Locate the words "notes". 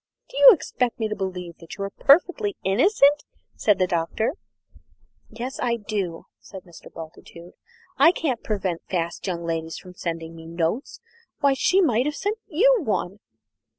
10.47-11.01